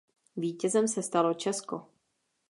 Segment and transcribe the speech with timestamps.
[0.35, 1.87] Vítězem se stalo Česko.